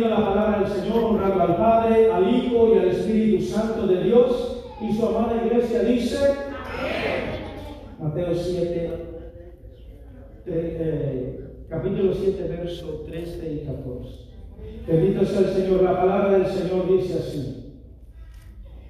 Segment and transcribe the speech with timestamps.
[0.00, 4.64] la palabra del Señor, honrando al Padre, al Hijo y al Espíritu Santo de Dios.
[4.80, 6.16] Y su amada iglesia dice,
[8.00, 8.90] Mateo 7,
[10.46, 14.18] eh, capítulo 7, verso 13 y 14.
[14.86, 17.74] Bendito sea el Señor, la palabra del Señor dice así.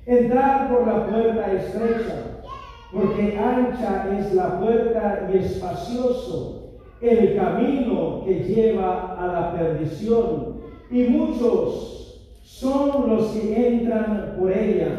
[0.06, 2.44] Entrar por la puerta estrecha,
[2.92, 10.51] porque ancha es la puerta y espacioso el camino que lleva a la perdición
[10.92, 14.90] y muchos son los que entran por ella,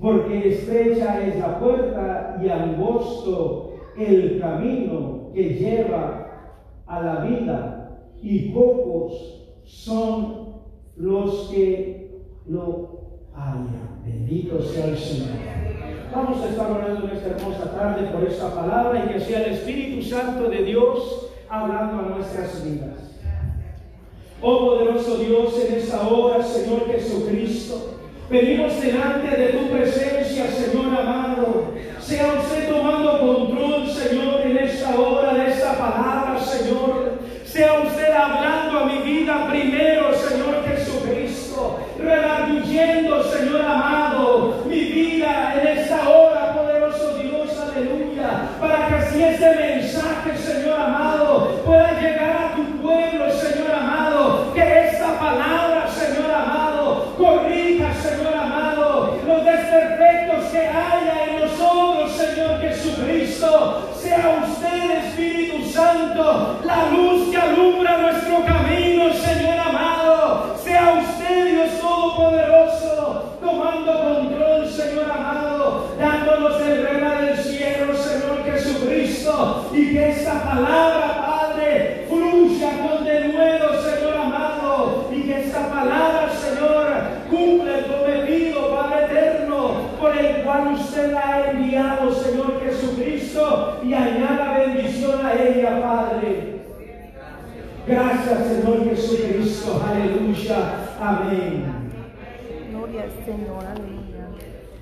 [0.00, 6.26] porque estrecha es la puerta y angosto el camino que lleva
[6.86, 10.54] a la vida, y pocos son
[10.96, 13.00] los que lo
[13.34, 14.02] hallan.
[14.04, 15.28] Bendito sea el Señor.
[16.12, 19.52] Vamos a estar orando en esta hermosa tarde por esta palabra y que sea el
[19.52, 23.11] Espíritu Santo de Dios hablando a nuestras vidas.
[24.44, 27.94] Oh poderoso Dios, en esta hora, Señor Jesucristo,
[28.28, 31.66] venimos delante de tu presencia, Señor amado.
[32.00, 37.20] Sea usted tomando control, Señor, en esta hora de esta palabra, Señor.
[37.44, 41.78] Sea usted hablando a mi vida primero, Señor Jesucristo.
[42.00, 48.48] Redarguyendo, Señor amado, mi vida en esta hora, poderoso Dios, aleluya.
[48.60, 49.54] Para que así este
[60.52, 63.90] que haya en nosotros, Señor Jesucristo.
[63.96, 70.56] Sea usted, Espíritu Santo, la luz que alumbra nuestro camino, Señor amado.
[70.62, 79.70] Sea usted, Dios Todopoderoso, tomando control, Señor amado, dándonos el reino del cielo, Señor Jesucristo,
[79.72, 86.86] y que esta palabra, Padre, fluya con denuedo, Señor amado, y que esta palabra, Señor,
[87.30, 93.94] cumpla el prometido, Padre eterno, por el cual usted la ha enviado, Señor Jesucristo, y
[93.94, 96.60] añada bendición a ella, Padre.
[97.86, 99.82] Gracias, Señor Jesucristo.
[99.88, 100.91] Aleluya.
[101.04, 101.64] Amén.
[102.70, 104.28] Gloria al Señor, aleluya.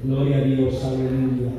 [0.02, 0.84] Gloria a Dios.
[0.84, 1.50] Aleluya.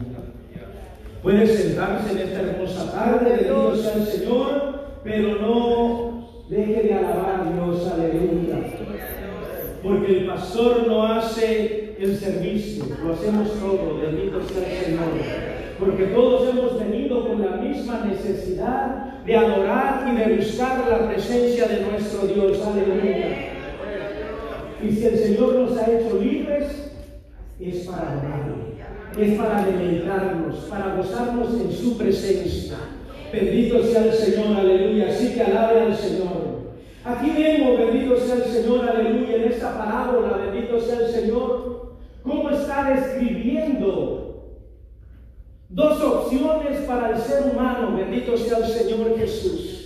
[1.24, 3.30] Puede sentarse en esta hermosa tarde.
[3.32, 4.82] Bendito sea el Señor.
[5.04, 7.88] Pero no deje de alabar a Dios.
[7.92, 8.58] Aleluya.
[9.82, 15.10] Porque el pastor no hace el servicio, lo hacemos todo, bendito sea el Señor.
[15.80, 21.68] Porque todos hemos venido con la misma necesidad de adorar y de buscar la presencia
[21.68, 23.51] de nuestro Dios, aleluya.
[24.84, 26.92] Y si el Señor nos ha hecho libres,
[27.60, 28.80] es para adorarle,
[29.20, 32.78] es para deleitarnos, para gozarnos en su presencia.
[33.32, 35.10] Bendito sea el Señor, aleluya.
[35.10, 36.62] Así que alabe al Señor.
[37.04, 42.50] Aquí vemos, bendito sea el Señor, aleluya, en esta parábola, bendito sea el Señor, cómo
[42.50, 44.58] está describiendo
[45.70, 49.81] dos opciones para el ser humano, bendito sea el Señor Jesús.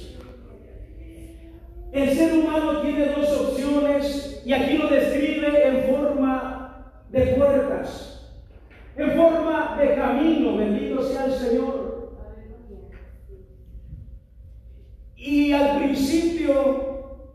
[1.96, 8.36] El ser humano tiene dos opciones y aquí lo describe en forma de puertas,
[8.98, 12.18] en forma de camino, bendito sea el Señor.
[15.16, 17.30] Y al principio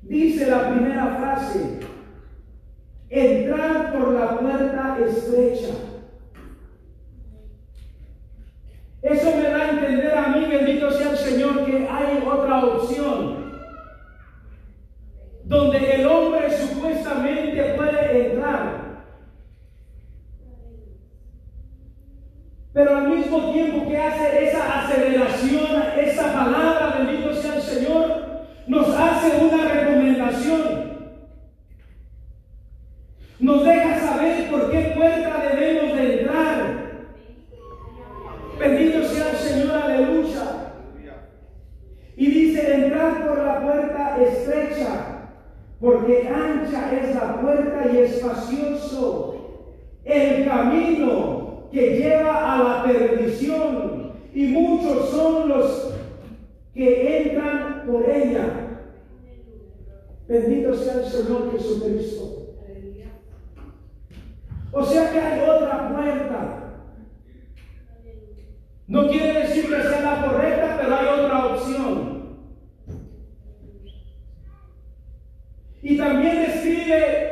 [0.00, 1.80] dice la primera frase,
[3.10, 5.89] entrar por la puerta estrecha.
[9.02, 13.50] Eso me da a entender a mí, bendito sea el Señor, que hay otra opción.
[15.44, 18.80] Donde el hombre supuestamente puede entrar.
[22.72, 28.88] Pero al mismo tiempo que hace esa aceleración, esa palabra, bendito sea el Señor, nos
[28.94, 30.90] hace una recomendación.
[33.40, 36.80] Nos deja saber por qué puerta debemos de entrar.
[38.58, 40.74] Bendito sea el Señor, aleluya.
[42.16, 45.28] Y dice, entrar por la puerta estrecha,
[45.80, 49.30] porque ancha es la puerta y espacioso
[50.04, 55.94] el camino que lleva a la perdición, y muchos son los
[56.74, 58.66] que entran por ella.
[60.28, 62.54] Bendito sea el Señor Jesucristo.
[64.72, 66.56] O sea que hay otra puerta.
[68.86, 72.19] No quiere decir que sea la correcta, pero hay otra opción.
[75.82, 77.30] Y también describe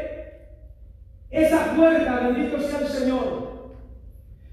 [1.31, 3.49] esa puerta, bendito sea el Señor.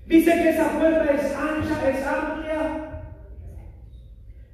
[0.06, 3.02] Dice que esa puerta es ancha, es amplia.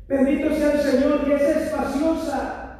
[0.07, 2.79] Bendito sea el Señor, que es espaciosa.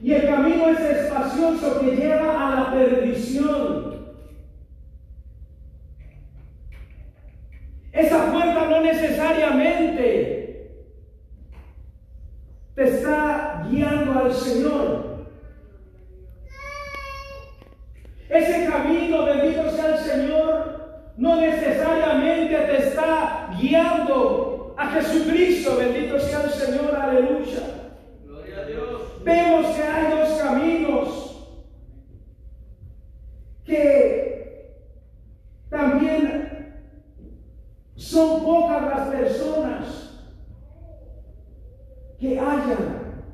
[0.00, 3.92] Y el camino es espacioso que lleva a la perdición.
[7.92, 10.42] Esa puerta no necesariamente
[12.74, 15.11] te está guiando al Señor.
[18.32, 26.44] Ese camino, bendito sea el Señor, no necesariamente te está guiando a Jesucristo, bendito sea
[26.44, 27.60] el Señor, aleluya.
[28.24, 29.22] Gloria a Dios.
[29.22, 31.58] Vemos que hay dos caminos
[33.66, 34.76] que
[35.68, 36.74] también
[37.96, 40.24] son pocas las personas
[42.18, 43.24] que hallan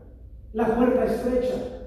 [0.55, 1.78] la puerta estrecha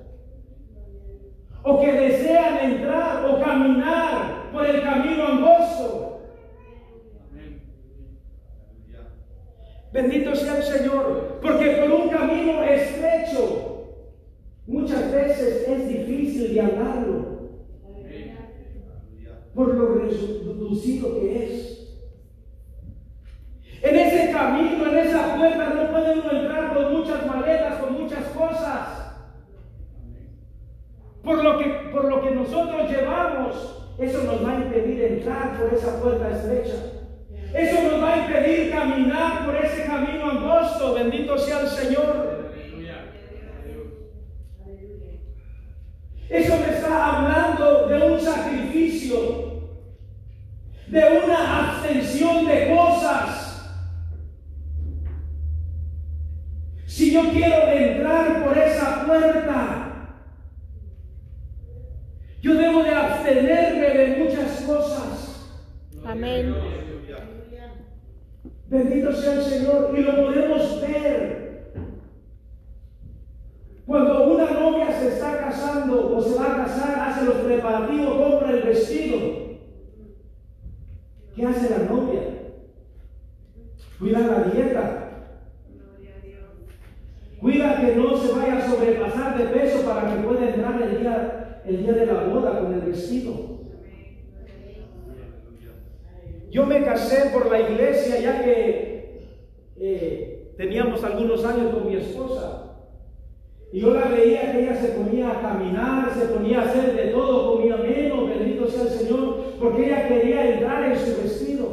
[1.63, 6.21] o que desean entrar o caminar por el camino angosto.
[9.93, 13.97] Bendito sea el Señor, porque por un camino estrecho
[14.65, 17.41] muchas veces es difícil de andarlo
[19.53, 21.77] por lo reducido que es.
[23.81, 28.25] En ese camino, en esa puerta, no puede uno entrar con muchas maletas, con muchas
[28.27, 29.10] cosas.
[31.23, 35.73] Por lo que, por lo que nosotros llevamos, eso nos va a impedir entrar por
[35.73, 37.01] esa puerta estrecha.
[37.53, 40.93] Eso nos va a impedir caminar por ese camino angosto.
[40.95, 42.41] Bendito sea el Señor.
[46.29, 49.69] Eso me está hablando de un sacrificio,
[50.87, 53.51] de una abstención de cosas.
[56.85, 59.81] Si yo quiero entrar por esa puerta,
[62.41, 62.95] yo debo de
[63.31, 65.49] abstenerme de muchas cosas.
[66.05, 66.55] Amén.
[68.67, 69.93] Bendito sea el Señor.
[69.97, 71.71] Y lo podemos ver.
[73.85, 78.51] Cuando una novia se está casando o se va a casar, hace los preparativos, compra
[78.51, 79.17] el vestido.
[81.35, 82.21] ¿Qué hace la novia?
[83.99, 84.97] Cuida la dieta.
[87.39, 91.40] Cuida que no se vaya a sobrepasar de peso para que pueda entrar el día,
[91.65, 93.61] el día de la boda con el vestido.
[96.49, 99.19] Yo me casé por la iglesia ya que
[99.77, 102.67] eh, teníamos algunos años con mi esposa.
[103.71, 107.11] Y yo la veía que ella se ponía a caminar, se ponía a hacer de
[107.11, 111.71] todo, comía menos, bendito sea el Señor, porque ella quería entrar en su vestido.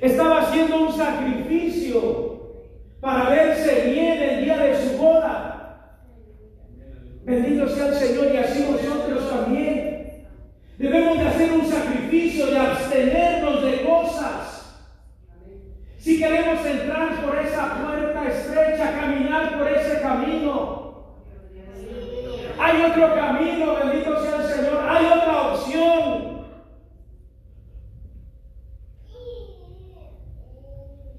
[0.00, 2.40] Estaba haciendo un sacrificio
[3.00, 5.55] para verse bien el día de su boda.
[7.26, 10.28] Bendito sea el Señor y así nosotros también.
[10.78, 14.86] Debemos de hacer un sacrificio de abstenernos de cosas.
[15.98, 21.16] Si queremos entrar por esa puerta estrecha, caminar por ese camino.
[22.60, 24.88] Hay otro camino, bendito sea el Señor.
[24.88, 26.46] Hay otra opción.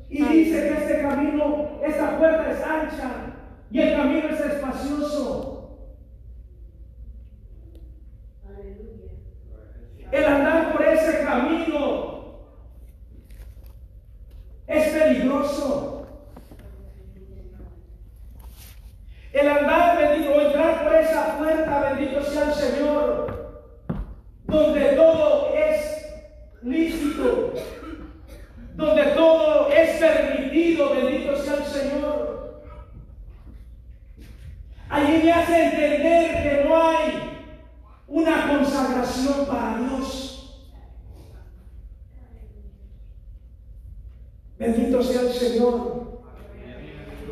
[0.09, 3.12] Y dice que este camino, esta puerta es ancha
[3.69, 5.57] y el camino es espacioso.
[10.12, 12.25] El andar por ese camino
[14.65, 16.07] es peligroso.
[19.33, 23.66] El andar, bendito, o entrar por esa puerta, bendito sea el Señor,
[24.45, 26.07] donde todo es
[26.63, 27.54] lícito,
[28.75, 32.61] donde todo es permitido, bendito sea el Señor.
[34.90, 37.11] Allí me hace entender que no hay
[38.07, 40.28] una consagración para Dios.
[44.57, 46.21] Bendito sea el Señor.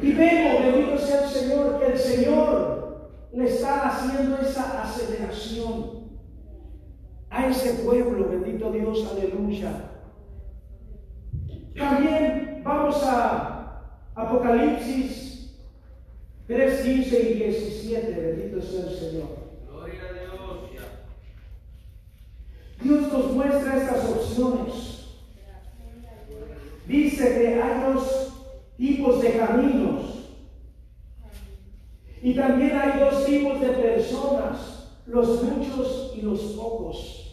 [0.02, 6.06] Y vemos, bendito sea el Señor, que el Señor le está haciendo esa aceleración
[7.30, 9.92] a ese pueblo, bendito Dios, aleluya.
[11.76, 13.82] También vamos a
[14.14, 15.58] Apocalipsis
[16.48, 19.30] 3, 15 y 17, bendito sea el Señor.
[19.68, 20.36] Gloria a Dios.
[22.82, 24.86] Dios nos muestra estas opciones.
[26.88, 28.34] Dice que hay dos
[28.78, 30.02] tipos de caminos.
[32.22, 37.32] Y también hay dos tipos de personas, los muchos y los pocos.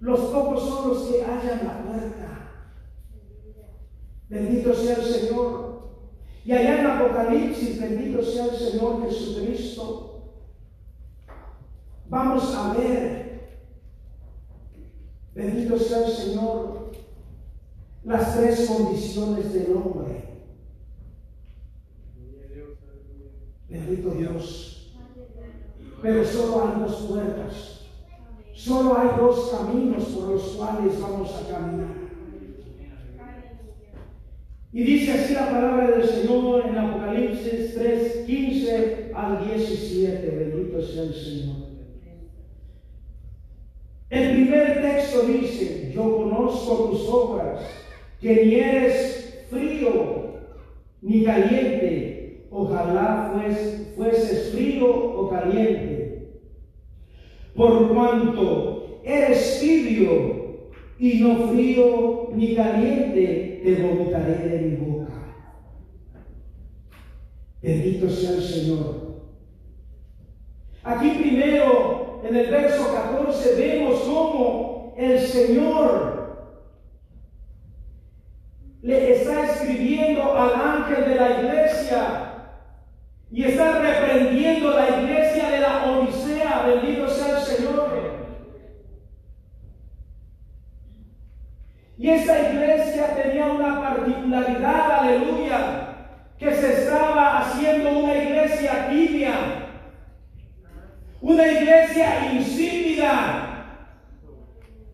[0.00, 2.50] Los pocos son los que hallan la puerta.
[4.28, 5.68] Bendito sea el Señor.
[6.44, 10.32] Y allá en Apocalipsis, bendito sea el Señor Jesucristo,
[12.08, 13.58] vamos a ver,
[15.34, 16.90] bendito sea el Señor,
[18.04, 20.24] las tres condiciones del hombre.
[23.88, 24.92] Bendito Dios.
[26.02, 27.80] pero solo hay dos puertas.
[28.54, 31.88] Solo hay dos caminos por los cuales vamos a caminar.
[34.72, 40.36] Y dice así la palabra del Señor en Apocalipsis 3, 15 al 17.
[40.36, 41.56] Bendito sea el Señor.
[44.10, 47.62] El primer texto dice, yo conozco tus obras,
[48.20, 50.34] que ni eres frío
[51.00, 52.17] ni caliente.
[52.50, 56.30] Ojalá fues- fueses frío o caliente.
[57.54, 65.12] Por cuanto eres tibio y no frío ni caliente, te vomitaré de mi boca.
[67.60, 69.08] Bendito sea el Señor.
[70.84, 76.18] Aquí primero, en el verso 14, vemos cómo el Señor
[78.80, 82.27] le está escribiendo al ángel de la iglesia
[83.30, 86.62] y está reprendiendo la iglesia de la Odisea.
[86.66, 87.88] Bendito sea el Señor.
[91.98, 95.88] Y esta iglesia tenía una particularidad, aleluya,
[96.38, 99.34] que se estaba haciendo una iglesia tibia,
[101.20, 103.48] una iglesia insípida,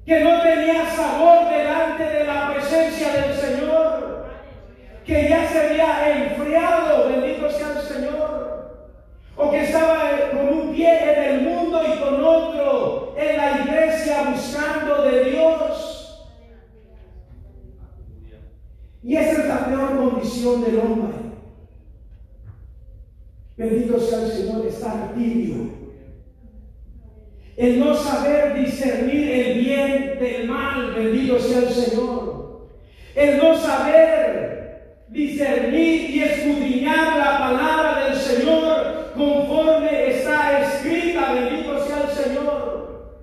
[0.06, 3.93] que no tenía sabor delante de la presencia del Señor,
[5.04, 8.90] que ya se había enfriado, bendito sea el Señor,
[9.36, 14.30] o que estaba con un pie en el mundo y con otro en la iglesia
[14.30, 16.24] buscando de Dios.
[19.02, 21.14] Y esa es la peor condición del hombre.
[23.56, 25.84] Bendito sea el Señor, estar tibio.
[27.56, 32.68] El no saber discernir el bien del mal, bendito sea el Señor.
[33.14, 34.23] El no saber
[35.14, 43.20] discernir y escudriñar la palabra del Señor conforme está escrita, bendito sea el Señor.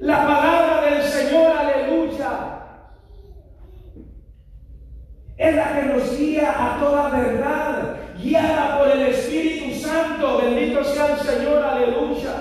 [0.00, 2.58] La palabra del Señor, aleluya,
[5.36, 10.38] es la que nos guía a toda verdad, guiada por el Espíritu Santo.
[10.42, 12.32] Bendito sea el Señor, aleluya.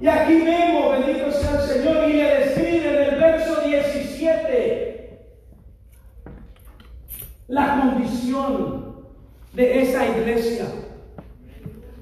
[0.00, 4.92] Y aquí vemos, bendito sea el Señor, y le describe en el verso 17
[7.52, 8.94] la condición
[9.54, 10.66] de esta iglesia.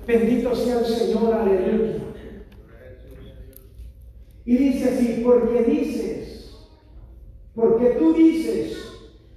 [0.06, 1.96] Bendito sea el Señor, aleluya.
[4.44, 6.56] Y dice así, porque dices,
[7.54, 8.76] porque tú dices,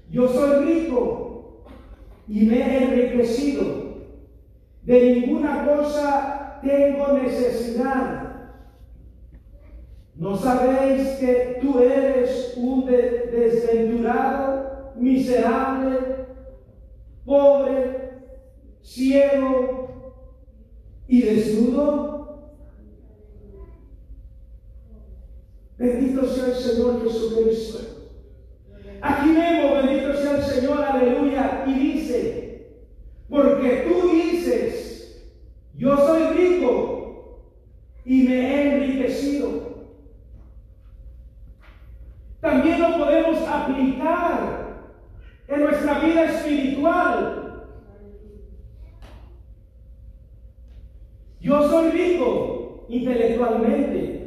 [0.10, 1.66] yo soy rico
[2.28, 3.84] y me he enriquecido.
[4.84, 8.22] De ninguna cosa tengo necesidad.
[10.16, 15.98] ¿No sabéis que tú eres un de- desventurado, miserable,
[17.26, 18.12] pobre,
[18.82, 20.20] ciego
[21.08, 22.14] y desnudo?
[25.78, 27.80] Bendito sea el Señor Jesucristo.
[29.02, 32.68] Aquí vemos, bendito sea el Señor, aleluya, y dice,
[33.30, 35.30] porque tú dices,
[35.76, 37.42] yo soy rico
[38.06, 39.74] y me he enriquecido.
[42.40, 44.23] También lo podemos aplicar
[46.04, 47.44] vida espiritual.
[51.40, 54.24] Yo soy rico intelectualmente.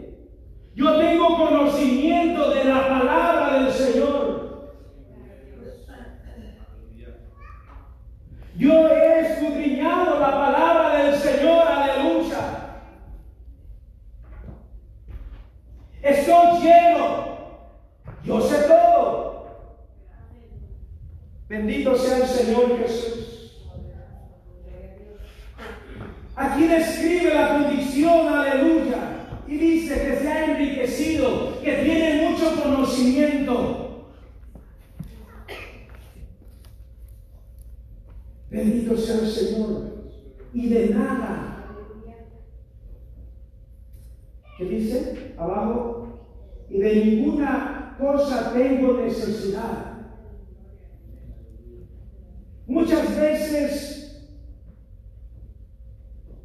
[0.74, 4.36] Yo tengo conocimiento de la palabra del Señor.
[8.56, 12.82] Yo he escudriñado la palabra del Señor, aleluya.
[16.02, 17.26] Estoy lleno.
[18.24, 18.55] Yo sé.
[21.48, 23.62] Bendito sea el Señor Jesús.
[26.34, 29.16] Aquí describe la condición, aleluya.
[29.46, 34.10] Y dice que se ha enriquecido, que tiene mucho conocimiento.
[38.50, 39.82] Bendito sea el Señor.
[40.52, 41.68] Y de nada.
[44.58, 45.34] ¿Qué dice?
[45.38, 46.26] Abajo.
[46.68, 49.85] Y de ninguna cosa tengo necesidad.
[52.66, 54.26] Muchas veces,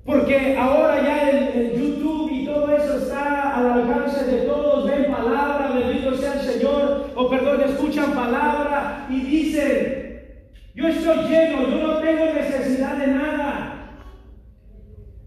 [0.06, 5.72] porque ahora ya el, YouTube y todo eso está al alcance de todos, ven palabra,
[5.74, 12.00] bendito sea el Señor, o perdón, escuchan palabra y dicen, yo estoy lleno, yo no
[12.00, 13.98] tengo necesidad de nada,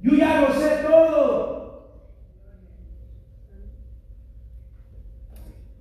[0.00, 1.54] yo ya lo sé todo.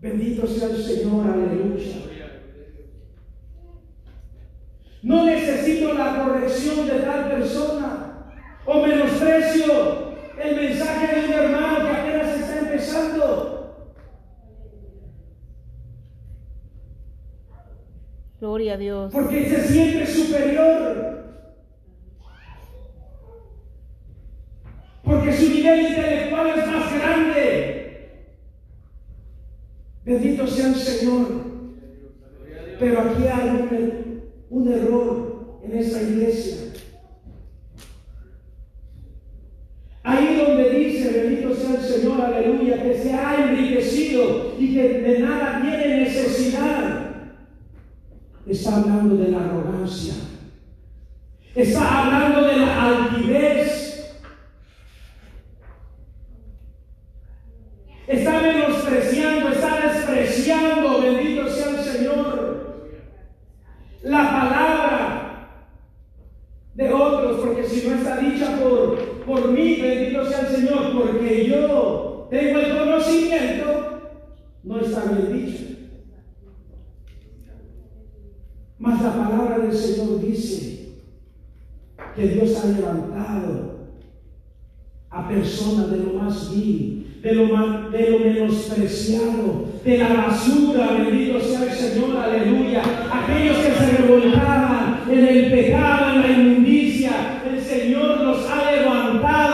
[0.01, 2.12] Bendito sea el Señor, aleluya.
[5.03, 8.29] No necesito la corrección de tal persona.
[8.65, 13.53] O menosprecio el mensaje de un hermano que apenas está empezando.
[18.39, 19.11] Gloria a Dios.
[19.11, 21.23] Porque se siente superior.
[25.03, 28.29] Porque su nivel intelectual es más grande.
[30.05, 31.27] Bendito sea el Señor.
[32.79, 34.02] Pero aquí hay un
[48.75, 50.13] hablando de la arrogancia.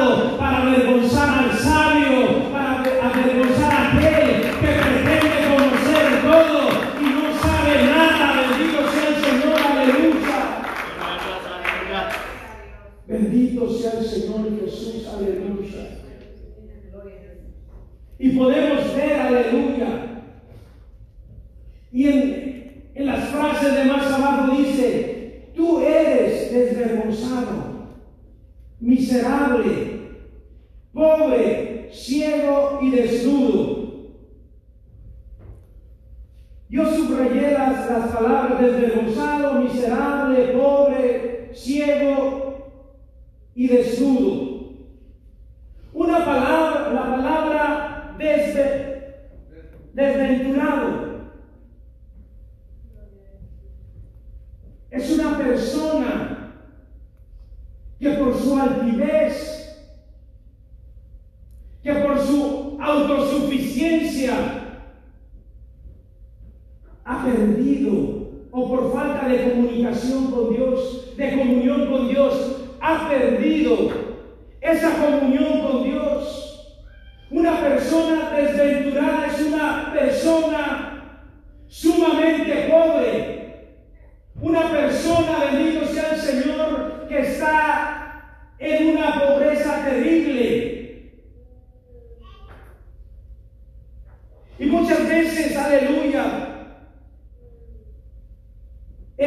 [0.09, 0.61] lado para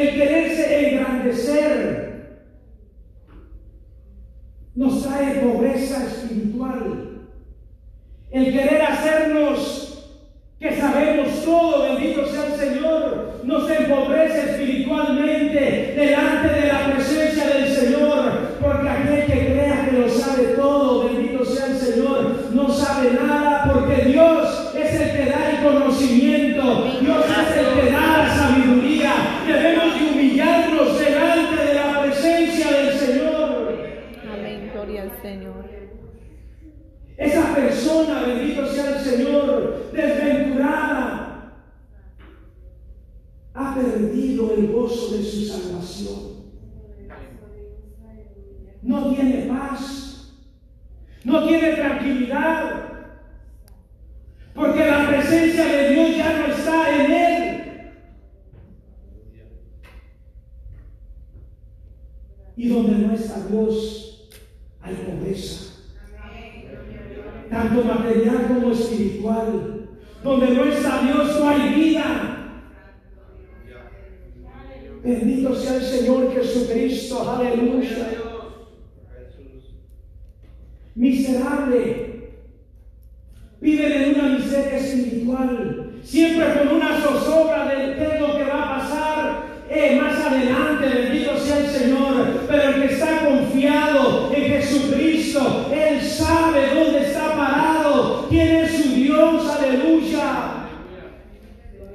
[0.02, 2.02] el quererse engrandecer,
[4.74, 7.28] nos trae pobreza espiritual.
[8.30, 10.10] El querer hacernos
[10.58, 16.91] que sabemos todo, bendito sea el Señor, nos empobrece espiritualmente delante de la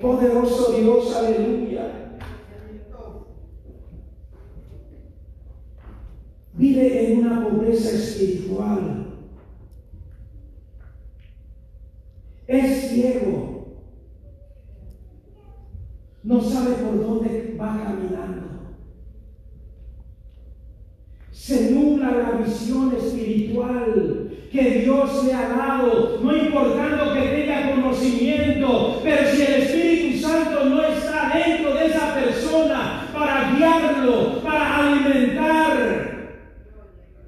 [0.01, 2.17] Poderoso Dios, aleluya.
[6.53, 9.05] Vive en una pobreza espiritual.
[12.47, 13.77] Es ciego.
[16.23, 18.47] No sabe por dónde va caminando.
[21.31, 28.99] Se nubla la visión espiritual que Dios le ha dado, no importando que tenga conocimiento,
[29.03, 29.46] pero si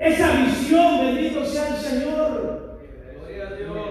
[0.09, 2.79] esa visión, bendito sea el Señor,
[3.15, 3.89] Gloria a Dios.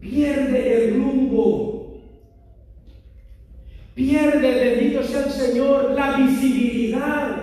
[0.00, 2.00] pierde el rumbo,
[3.94, 7.42] pierde, bendito sea el Señor, la visibilidad.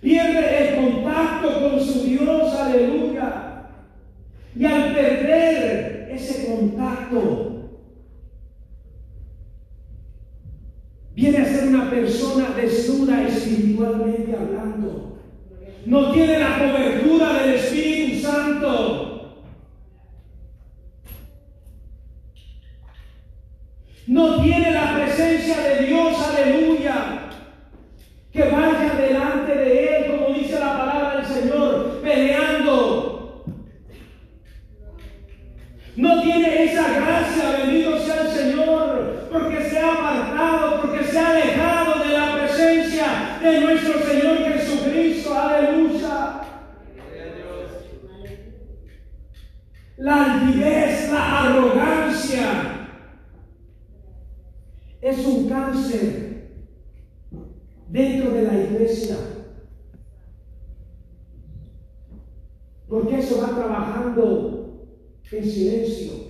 [0.00, 3.70] Pierde el contacto con su Dios, aleluya.
[4.54, 7.55] Y al perder ese contacto,
[11.30, 15.18] viene a ser una persona desnuda espiritualmente hablando.
[15.84, 19.42] No tiene la cobertura del Espíritu Santo.
[24.06, 27.30] No tiene la presencia de Dios, aleluya.
[28.32, 33.44] Que vaya delante de Él, como dice la palabra del Señor, peleando.
[35.96, 40.65] No tiene esa gracia, bendito sea el Señor, porque se ha apartado,
[41.16, 45.34] se ha alejado de la presencia de nuestro Señor Jesucristo.
[45.34, 46.42] Aleluya.
[49.96, 52.88] La altivez, la arrogancia
[55.00, 56.50] es un cáncer
[57.88, 59.16] dentro de la iglesia.
[62.90, 64.86] Porque eso va trabajando
[65.32, 66.25] en silencio.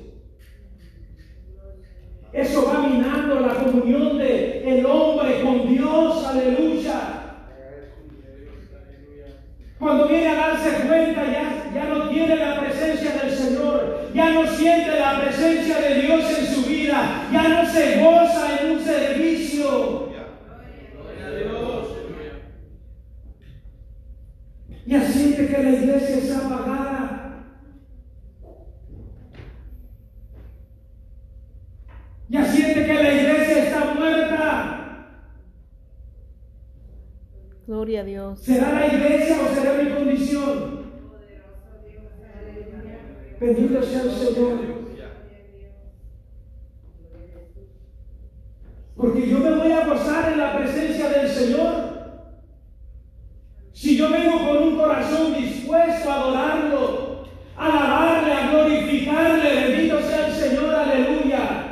[2.36, 7.16] Eso va minando la comunión de el hombre con Dios, aleluya.
[9.78, 14.46] Cuando viene a darse cuenta ya, ya no tiene la presencia del Señor, ya no
[14.48, 20.08] siente la presencia de Dios en su vida, ya no se goza en un servicio.
[20.92, 21.88] Gloria a Dios.
[24.84, 26.85] Ya siente que la iglesia está apagada.
[32.86, 35.06] Que la iglesia está muerta.
[37.66, 38.40] Gloria a Dios.
[38.40, 40.86] ¿Será la iglesia o será mi condición?
[43.40, 44.58] Bendito sea el Señor.
[48.96, 51.96] Porque yo me voy a gozar en la presencia del Señor.
[53.72, 57.24] Si yo vengo con un corazón dispuesto a adorarlo,
[57.56, 61.66] a alabarle, a glorificarle, bendito sea el Señor, aleluya.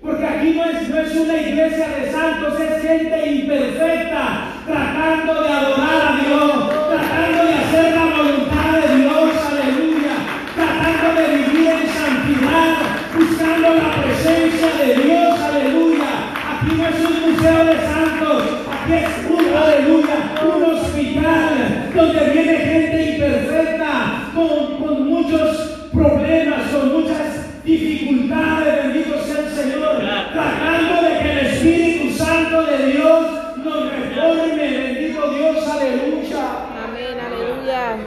[0.00, 5.48] Porque aquí no es, no es una iglesia de santos, es gente imperfecta, tratando de
[5.48, 10.14] adorar a Dios, tratando de hacer la voluntad de Dios, aleluya,
[10.54, 12.74] tratando de vivir en santidad,
[13.18, 16.10] buscando la presencia de Dios, aleluya.
[16.48, 20.16] Aquí no es un museo de santos, aquí es un, aleluya,
[20.46, 25.56] un hospital donde viene gente imperfecta, con, con muchos
[25.92, 32.92] problemas, con muchas dificultades, bendito sea el Señor, tratando de que el Espíritu Santo de
[32.92, 33.26] Dios
[33.64, 36.44] nos reforme, bendito Dios, aleluya.
[36.84, 37.98] Amén, aleluya.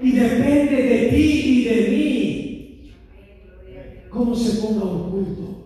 [0.00, 2.92] Y depende de ti y de mí
[4.10, 5.64] cómo se ponga un culto.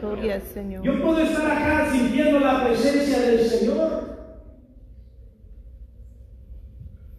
[0.00, 0.84] Gloria al Señor.
[0.84, 4.16] Yo puedo estar acá sintiendo la presencia del Señor.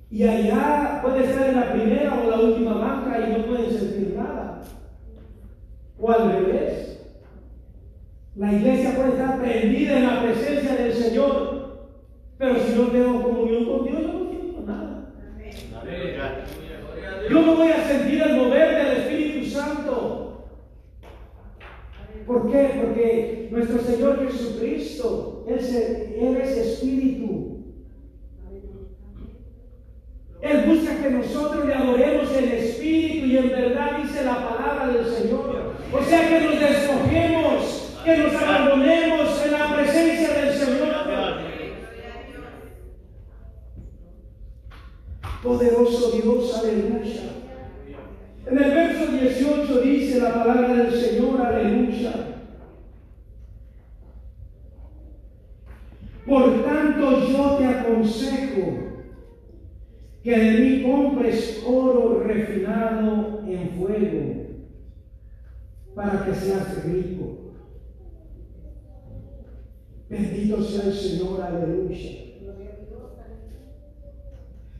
[0.09, 4.15] Y allá puede estar en la primera o la última banca y no pueden sentir
[4.15, 4.63] nada.
[5.99, 6.99] O al revés.
[8.35, 11.57] La iglesia puede estar prendida en la presencia del Señor.
[12.37, 15.09] Pero si no tengo comunión con Dios, yo no siento nada.
[17.29, 20.47] Yo no voy a sentir el mover del Espíritu Santo.
[22.25, 22.79] ¿Por qué?
[22.81, 27.56] Porque nuestro Señor Jesucristo, Él es Espíritu.
[30.49, 35.05] Él busca que nosotros le adoremos en espíritu y en verdad dice la palabra del
[35.05, 35.73] Señor.
[35.91, 40.87] O sea que nos despojemos, que nos abandonemos en la presencia del Señor.
[45.43, 47.21] Poderoso Dios, aleluya.
[48.45, 52.13] En el verso 18 dice la palabra del Señor, aleluya.
[56.25, 58.86] Por tanto yo te aconsejo
[60.23, 64.45] que de mí compres oro refinado en fuego
[65.95, 67.53] para que seas rico.
[70.09, 72.11] Bendito sea el Señor, aleluya.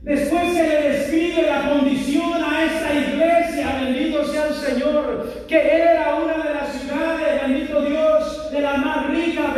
[0.02, 6.16] Después se le describe la condición a esta iglesia, bendito sea el Señor, que era
[6.16, 7.78] una de las ciudades, bendito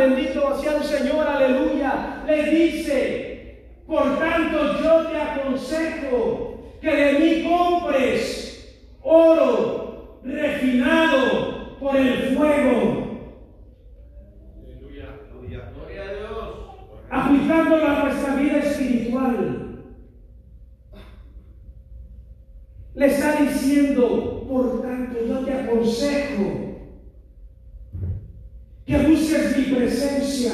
[0.00, 3.29] bendito sea el Señor, aleluya, le dice,
[3.90, 13.32] por tanto yo te aconsejo que de mí compres oro refinado por el fuego,
[14.62, 15.72] Aleluya.
[15.74, 16.56] Gloria a Dios.
[17.10, 19.56] aplicándolo a nuestra vida espiritual.
[22.94, 26.76] Le está diciendo, por tanto, yo te aconsejo
[28.86, 30.52] que busques mi presencia,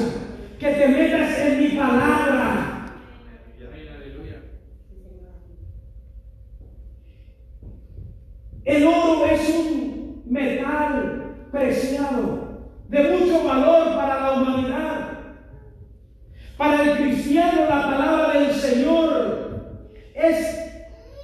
[0.57, 2.77] que te metas en mi palabra,
[3.65, 3.87] Amén.
[3.95, 4.41] Aleluya.
[8.67, 15.09] El oro es un metal preciado, de mucho valor para la humanidad.
[16.57, 19.47] Para el cristiano la palabra del Señor
[20.13, 20.59] es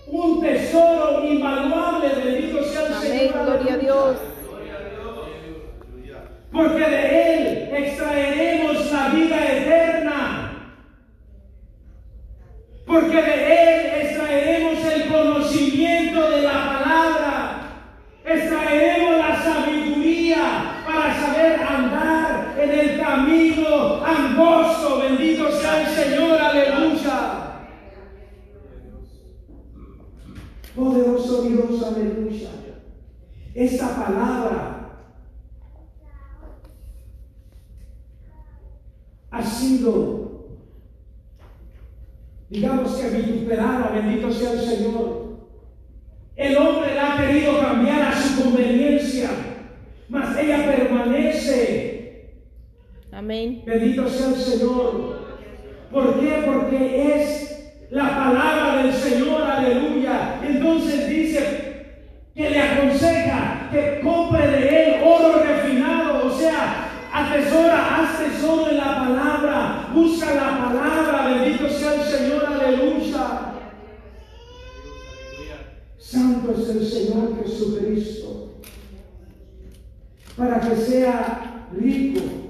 [0.07, 3.09] un tesoro invaluable, bendito sea el Amén.
[3.09, 3.45] Señor.
[3.45, 4.17] Gloria a Dios.
[4.47, 6.19] Gloria a Dios.
[6.49, 10.69] Porque de Él extraeremos la vida eterna.
[12.85, 16.83] Porque de Él extraeremos el conocimiento de la palabra.
[18.25, 22.79] Extraeremos la sabiduría para saber andar en
[23.33, 24.99] el camino angosto.
[24.99, 26.39] Bendito sea el Señor.
[26.39, 27.67] Aleluya.
[30.75, 31.83] Poderoso Dios.
[31.83, 32.49] Aleluya.
[33.53, 34.79] Esta palabra
[39.29, 40.47] ha sido,
[42.49, 45.23] digamos que vituperada, bendito sea el Señor.
[46.35, 49.29] El hombre la ha querido cambiar a su conveniencia,
[50.09, 51.92] mas ella permanece.
[53.23, 53.63] Amén.
[53.65, 55.17] Bendito sea el Señor.
[55.89, 56.43] ¿Por qué?
[56.45, 60.41] Porque es la palabra del Señor, aleluya.
[60.45, 62.01] Entonces dice
[62.35, 68.77] que le aconseja que compre de él oro refinado, o sea, atesora, haz tesoro en
[68.77, 73.53] la palabra, busca la palabra, bendito sea el Señor, aleluya.
[75.97, 78.59] Santo es el Señor Jesucristo,
[80.35, 82.42] para que sea rico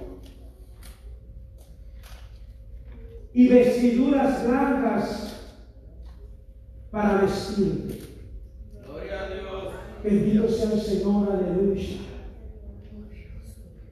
[3.33, 5.33] y vestiduras blancas
[6.91, 8.01] para vestirte.
[8.85, 9.73] Gloria a Dios.
[10.03, 11.97] Bendito sea el Señor, aleluya.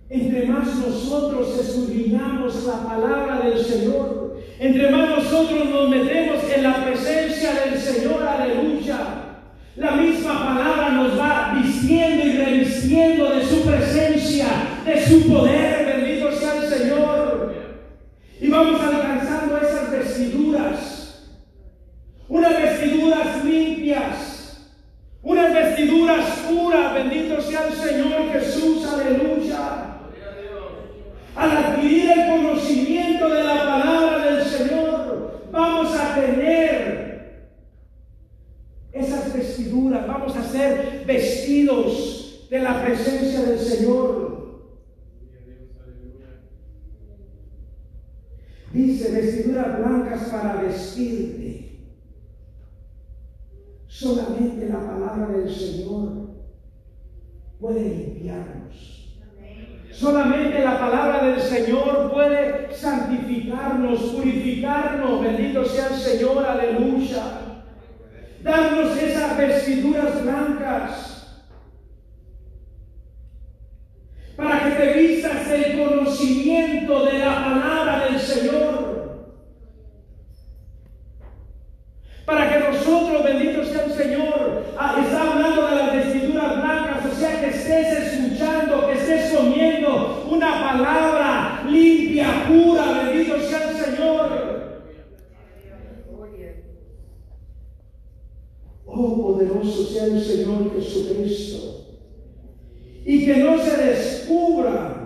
[0.10, 6.86] Entre más nosotros escudriñamos la palabra del Señor, entre más nosotros nos metemos en la
[6.86, 9.22] presencia del Señor, aleluya.
[9.78, 14.48] La misma palabra nos va vistiendo y revistiendo de su presencia,
[14.86, 17.54] de su poder, bendito sea el Señor.
[18.42, 19.31] Y vamos alcanzando esas
[20.22, 21.32] vestiduras,
[22.28, 24.72] unas vestiduras limpias,
[25.24, 29.98] unas vestiduras puras, bendito sea el Señor Jesús, aleluya.
[31.36, 37.52] Al adquirir el conocimiento de la palabra del Señor, vamos a tener
[38.92, 44.32] esas vestiduras, vamos a ser vestidos de la presencia del Señor.
[48.74, 51.82] Dice vestiduras blancas para vestirte.
[53.88, 56.30] Solamente la palabra del Señor
[57.60, 59.20] puede limpiarnos.
[59.92, 65.22] Solamente la palabra del Señor puede santificarnos, purificarnos.
[65.22, 67.24] Bendito sea el Señor, aleluya.
[68.42, 71.12] Darnos esas vestiduras blancas
[74.42, 78.92] para que te vistas del conocimiento de la palabra del Señor.
[82.26, 87.16] Para que nosotros, bendito sea el Señor, ah, está hablando de las vestiduras blancas, o
[87.16, 94.52] sea que estés escuchando, que estés comiendo una palabra limpia, pura, bendito sea el Señor.
[98.86, 101.62] Oh, poderoso sea el Señor Jesucristo.
[103.06, 105.02] Y que no se descubra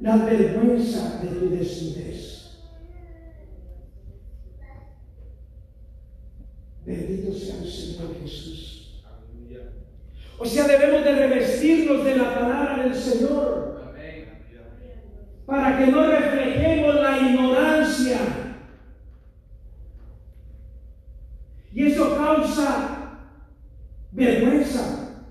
[0.00, 2.20] la vergüenza de tu desnudez.
[6.84, 9.04] Bendito sea el Señor Jesús.
[9.04, 9.70] Aleluya.
[10.38, 14.24] O sea, debemos de revestirnos de la palabra del Señor Amén.
[15.44, 18.18] para que no reflejemos la ignorancia.
[21.72, 22.98] Y eso causa
[24.12, 25.22] vergüenza,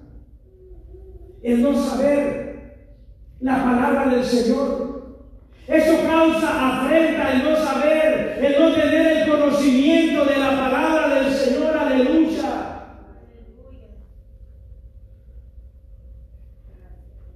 [1.43, 2.87] el no saber
[3.39, 5.19] la palabra del Señor.
[5.67, 11.33] Eso causa afrenta, el no saber, el no tener el conocimiento de la palabra del
[11.33, 11.77] Señor.
[11.77, 12.19] Aleluya.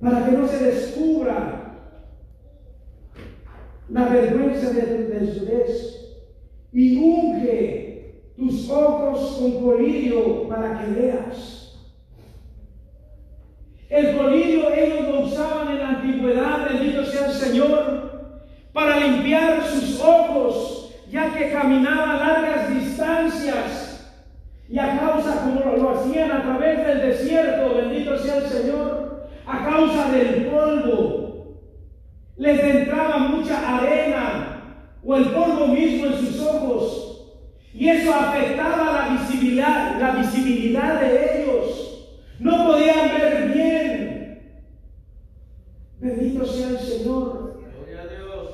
[0.01, 1.63] para que no se descubra
[3.93, 5.12] la vergüenza de tu
[6.71, 11.79] y unge tus ojos con colirio para que veas.
[13.89, 18.39] El colirio ellos lo usaban en la antigüedad, bendito sea el Señor,
[18.73, 24.11] para limpiar sus ojos, ya que caminaban largas distancias
[24.67, 29.63] y a causa, como lo hacían a través del desierto, bendito sea el Señor, a
[29.63, 31.59] causa del polvo,
[32.37, 34.52] les entraba mucha arena
[35.05, 37.09] o el polvo mismo en sus ojos.
[37.73, 42.17] Y eso afectaba la visibilidad, la visibilidad de ellos.
[42.39, 44.63] No podían ver bien.
[45.99, 47.61] Bendito sea el Señor.
[47.75, 48.49] Gloria a Dios.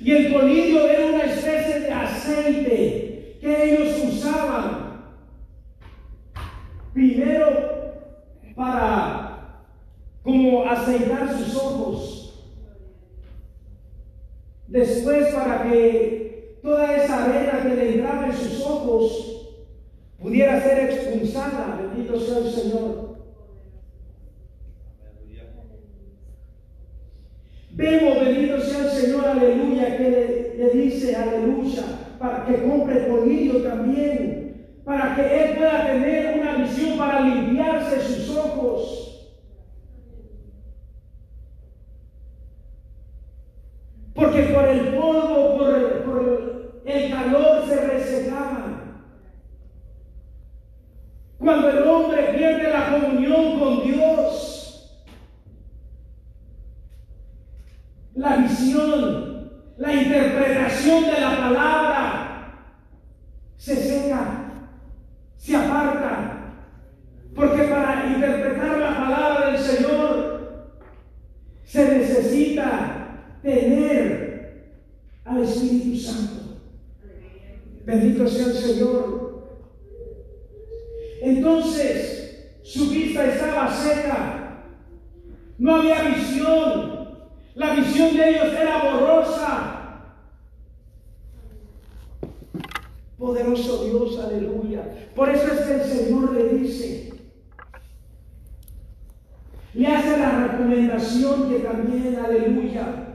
[0.00, 5.02] Y el colirio era una especie de aceite que ellos usaban.
[6.92, 7.76] Primero
[8.56, 9.62] para
[10.22, 12.15] como aceitar sus ojos.
[14.68, 19.36] Después para que toda esa arena que le entraba en sus ojos
[20.18, 21.80] pudiera ser expulsada.
[21.80, 23.16] Bendito sea el Señor.
[27.70, 31.82] Vemos, bendito sea el Señor, aleluya, que le, dice, aleluya,
[32.18, 38.34] para que compre colirio también, para que él pueda tener una visión para limpiarse sus
[38.34, 39.05] ojos.
[44.16, 49.02] Porque por el polvo, por, el calor se resecaban.
[51.38, 55.02] Cuando el hombre pierde la comunión con Dios,
[58.14, 62.72] la visión, la interpretación de la palabra
[63.58, 64.70] se seca,
[65.36, 66.54] se aparta.
[67.34, 70.72] Porque para interpretar la palabra del Señor
[71.64, 72.95] se necesita
[73.46, 74.72] tener
[75.24, 76.58] al Espíritu Santo.
[77.84, 79.46] Bendito sea el Señor.
[81.22, 84.64] Entonces su vista estaba seca.
[85.58, 87.06] No había visión.
[87.54, 89.72] La visión de ellos era borrosa.
[93.16, 94.82] Poderoso Dios, aleluya.
[95.14, 97.12] Por eso es que el Señor le dice,
[99.72, 103.05] le hace la recomendación que también, aleluya,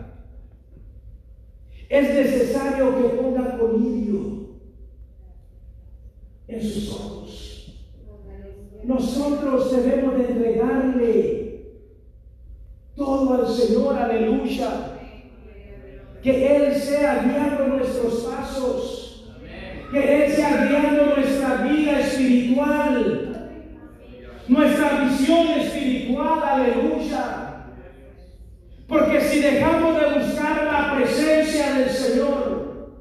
[1.92, 4.48] es necesario que ponga colirio
[6.48, 7.82] en sus ojos.
[8.86, 11.66] Nosotros debemos de entregarle
[12.96, 15.00] todo al Señor, aleluya.
[16.24, 19.30] Que Él sea guiando nuestros pasos.
[19.92, 23.50] Que Él sea guiando nuestra vida espiritual.
[24.48, 27.51] Nuestra visión espiritual, aleluya.
[28.92, 32.92] Porque si dejamos de buscar la presencia del Señor,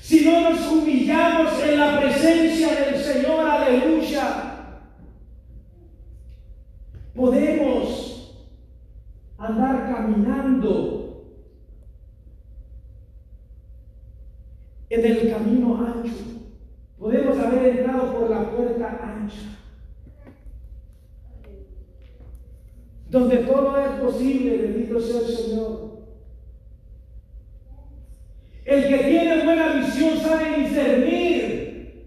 [0.00, 4.76] si no nos humillamos en la presencia del Señor, aleluya,
[7.12, 8.46] podemos
[9.36, 11.24] andar caminando
[14.90, 16.14] en el camino ancho.
[17.00, 19.61] Podemos haber entrado por la puerta ancha.
[23.12, 25.98] Donde todo es posible, bendito sea el Señor.
[28.64, 32.06] El que tiene buena visión sabe discernir.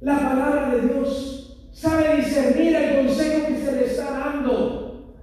[0.00, 5.16] La palabra de Dios sabe discernir el consejo que se le está dando.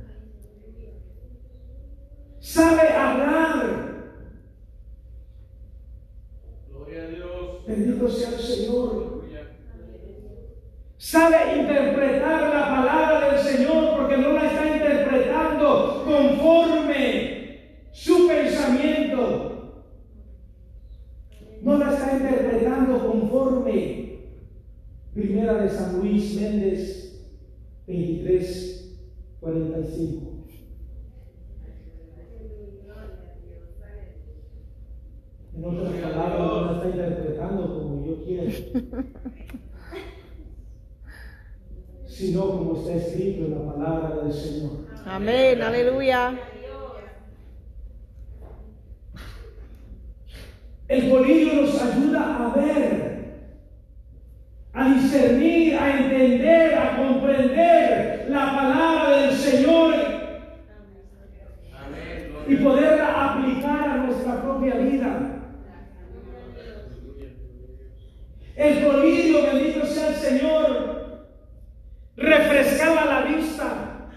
[2.39, 3.99] Sabe hablar.
[6.67, 7.65] Gloria a Dios.
[7.67, 9.19] Bendito sea el Señor.
[9.19, 9.41] Aleluya.
[11.09, 19.87] Sabe interpretar la palabra del Señor porque no la está interpretando conforme su pensamiento.
[21.63, 24.19] No la está interpretando conforme
[25.15, 27.25] Primera de San Luis Méndez
[27.87, 28.99] 23,
[29.39, 30.45] 45.
[35.55, 38.51] En otras palabras, no la está interpretando como yo quiero.
[42.19, 44.71] Sino como está escrito en la palabra del Señor.
[45.05, 46.37] Amén, aleluya.
[50.89, 53.25] El colirio nos ayuda a ver,
[54.73, 59.93] a discernir, a entender, a comprender la palabra del Señor
[61.73, 62.33] Amén.
[62.49, 62.63] y Gloria.
[62.63, 65.25] poderla aplicar a nuestra propia vida.
[68.57, 70.89] El colirio, bendito sea el Señor,
[72.17, 74.09] refrescaba la vista.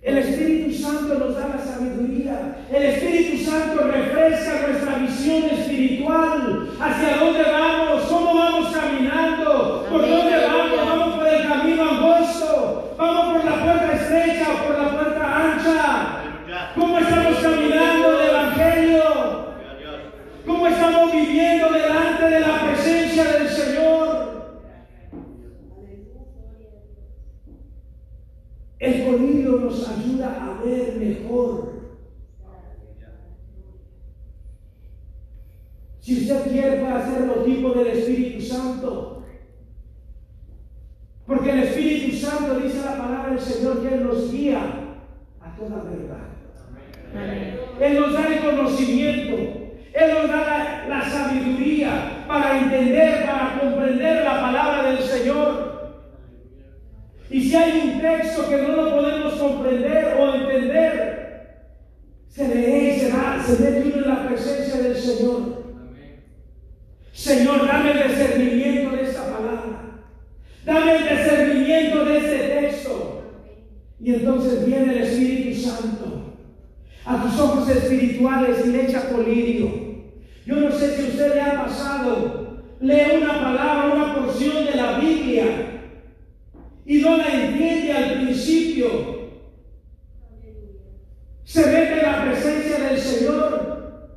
[0.00, 2.64] El Espíritu Santo nos da la sabiduría.
[2.72, 6.70] El Espíritu Santo refresca nuestra visión espiritual.
[6.80, 8.02] ¿Hacia dónde vamos?
[8.04, 9.86] ¿Cómo vamos caminando?
[9.90, 10.76] ¿Por dónde vamos?
[10.88, 12.94] ¿Vamos por el camino angosto?
[12.96, 16.72] ¿Vamos por la puerta estrecha o por la puerta ancha?
[16.74, 19.02] ¿Cómo estamos caminando el Evangelio?
[20.46, 24.18] ¿Cómo estamos viviendo delante de la presencia del Señor?
[28.78, 31.68] El colirio nos ayuda a ver mejor.
[36.00, 39.24] Si usted quiere puede hacerlo tipo del Espíritu Santo.
[41.26, 44.60] Porque el Espíritu Santo dice la palabra del Señor que Él nos guía
[45.40, 46.28] a toda verdad.
[47.80, 49.36] Él nos da el conocimiento.
[49.92, 55.68] Él nos da la, la sabiduría para entender, para comprender la palabra del Señor.
[57.30, 61.74] Y si hay un texto que no lo podemos comprender o entender,
[62.28, 63.00] se lee
[63.52, 65.58] mete uno en la presencia del Señor.
[67.12, 70.04] Señor, dame el discernimiento de esta palabra.
[70.64, 73.22] Dame el discernimiento de este texto.
[74.00, 76.36] Y entonces viene el Espíritu Santo
[77.04, 79.88] a tus ojos espirituales y le echa colirio.
[80.46, 84.98] Yo no sé si usted le ha pasado, lee una palabra, una porción de la
[84.98, 85.44] Biblia
[86.86, 89.17] y no la entiende al principio.
[91.48, 94.12] Se mete en la presencia del Señor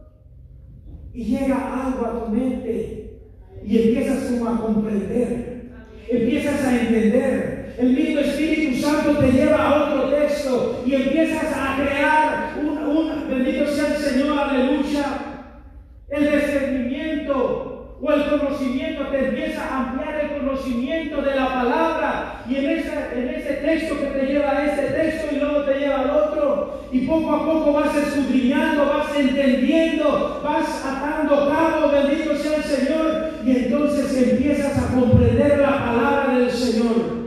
[1.13, 3.21] y llega algo a tu mente
[3.65, 5.71] y empiezas como a comprender,
[6.09, 7.75] empiezas a entender.
[7.79, 13.65] El mismo Espíritu Santo te lleva a otro texto y empiezas a crear un, bendito
[13.65, 15.05] sea el Señor, aleluya,
[16.09, 22.43] el discernimiento o el conocimiento, te empieza a ampliar el conocimiento de la palabra.
[22.49, 25.79] Y en, esa, en ese texto que te lleva a ese texto y luego te
[25.79, 26.80] lleva al otro.
[26.91, 33.29] Y poco a poco vas escudriñando, vas entendiendo, vas atando cabo, bendito sea el Señor.
[33.45, 37.21] Y entonces empiezas a comprender la palabra del Señor.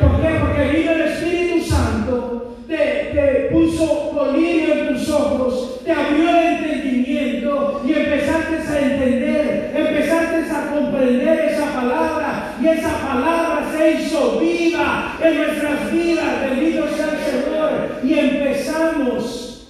[0.00, 0.38] ¿Por qué?
[0.40, 7.82] Porque vino el Espíritu Santo, te, puso colirio en tus ojos, te abrió el entendimiento
[7.86, 15.16] y empezaste a entender, empezaste a comprender esa palabra y esa palabra se hizo viva
[15.22, 19.68] en nuestras vidas, bendito sea el Señor, y empezamos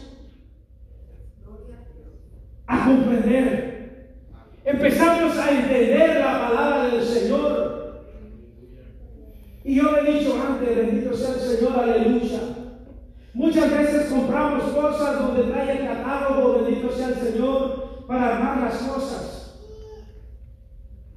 [2.66, 4.16] a comprender,
[4.64, 8.02] empezamos a entender la palabra del Señor.
[9.64, 12.40] Y yo le he dicho antes, bendito sea el Señor, aleluya.
[13.34, 18.76] Muchas veces compramos cosas donde trae el catálogo, bendito sea el Señor, para armar las
[18.78, 19.32] cosas.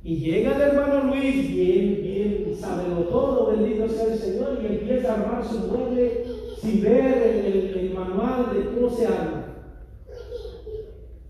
[0.04, 5.12] Y llega el hermano Luis, bien, bien, sábelo todo, bendito sea el Señor, y empieza
[5.12, 6.24] a armar su mueble
[6.60, 9.39] sin ver el, el- el manual de cómo se arma.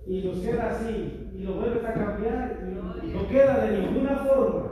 [0.10, 2.68] Y nos queda así, y lo vuelves a cambiar,
[3.06, 4.72] y no queda de ninguna forma.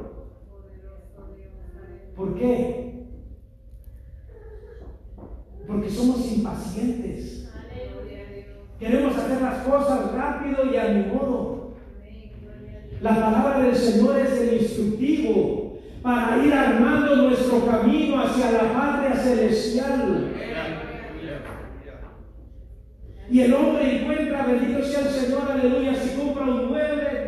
[2.15, 3.05] ¿Por qué?
[5.67, 7.53] Porque somos impacientes.
[8.79, 11.73] Queremos hacer las cosas rápido y a mi modo.
[13.01, 19.13] La palabra del Señor es el instructivo para ir armando nuestro camino hacia la patria
[19.13, 20.33] celestial.
[23.29, 27.27] Y el hombre encuentra, bendito sea el Señor, aleluya, si compra un mueble,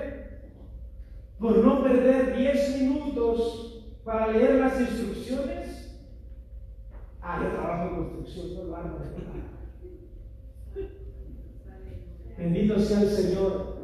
[1.38, 6.00] por no perder 10 minutos para leer las instrucciones.
[7.22, 9.00] Ah, yo trabajo en construcción, no lo hago.
[12.38, 13.78] Bendito sea el Señor.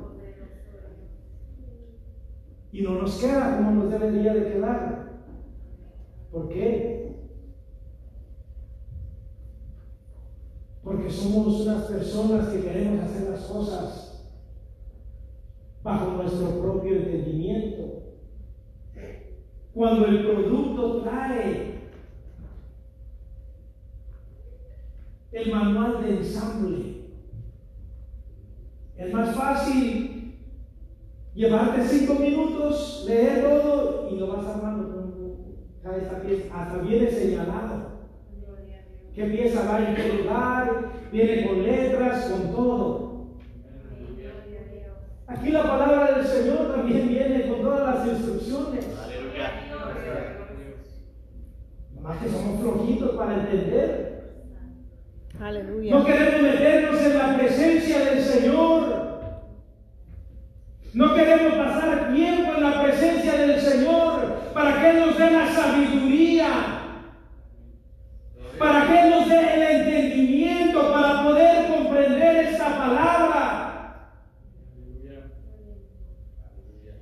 [2.71, 5.11] Y no nos queda como nos debería de quedar.
[6.31, 7.14] ¿Por qué?
[10.85, 14.29] Porque somos unas personas que queremos hacer las cosas
[15.81, 18.03] bajo nuestro propio entendimiento.
[19.73, 21.89] Cuando el producto trae
[25.31, 26.95] el manual de ensamble,
[28.95, 30.35] es más fácil
[31.33, 35.35] llevarte cinco minutos, leer todo y lo vas armando con
[35.81, 35.97] cada
[36.53, 37.94] hasta viene señalado.
[39.15, 40.91] ¿Qué pieza va en qué lugar?
[41.11, 43.27] Viene con letras, con todo.
[45.27, 48.85] Aquí la palabra del Señor también viene con todas las instrucciones.
[52.01, 54.15] Más que somos flojitos para entender.
[55.39, 55.95] Aleluya.
[55.95, 59.05] No queremos meternos en la presencia del Señor
[60.95, 65.51] No queremos pasar tiempo en la presencia del Señor para que Él nos dé la
[65.51, 66.74] sabiduría,
[69.29, 73.65] dé el entendimiento para poder comprender esta palabra.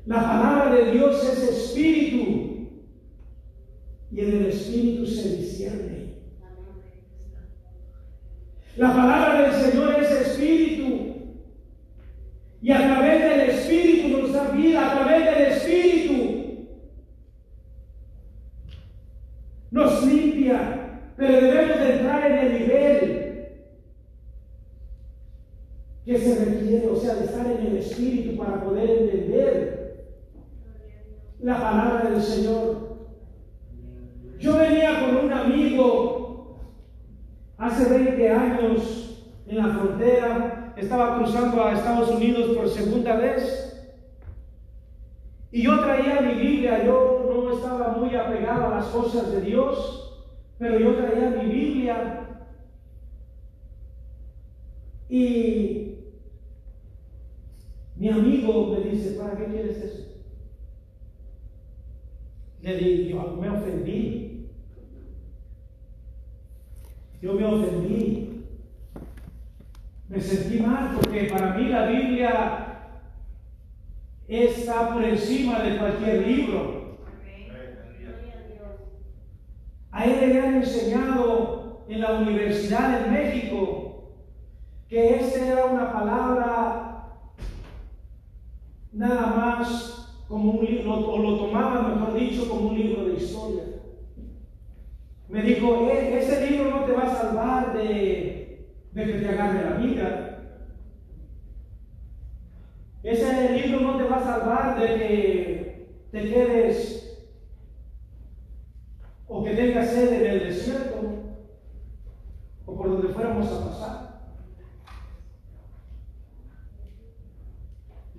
[0.05, 2.24] La palabra de Dios es espíritu
[4.11, 6.13] y en el espíritu se discierne.
[8.76, 11.13] La palabra del Señor es espíritu
[12.61, 15.84] y a través del espíritu nos da vida, a través del espíritu
[19.71, 23.47] nos limpia, pero debemos de entrar en el nivel
[26.05, 29.84] que se requiere, o sea, de estar en espíritu para poder entender
[31.39, 32.97] la palabra del Señor.
[34.39, 36.57] Yo venía con un amigo
[37.57, 43.69] hace 20 años en la frontera, estaba cruzando a Estados Unidos por segunda vez.
[45.51, 50.26] Y yo traía mi Biblia, yo no estaba muy apegado a las cosas de Dios,
[50.57, 52.19] pero yo traía mi Biblia.
[55.09, 55.82] Y
[58.04, 60.24] mi amigo me dice, ¿para qué quieres eso?
[62.62, 64.49] Le dije, yo me ofendí.
[67.22, 68.45] Yo me ofendí.
[70.10, 72.97] Me sentí mal porque para mí la Biblia
[74.28, 76.97] está por encima de cualquier libro.
[79.91, 84.12] A él le han enseñado en la Universidad de México
[84.89, 86.82] que esta era una palabra
[88.94, 93.64] nada más como un libro, o lo tomaban, mejor dicho, como un libro de historia.
[95.30, 99.70] Me dijo, "E- ese libro no te va a salvar de, de que te agarre
[99.70, 100.30] la vida.
[103.04, 107.26] Ese libro no te va a salvar de que te quedes
[109.28, 110.96] o que tengas sed en el desierto
[112.66, 114.03] o por donde fuéramos a pasar.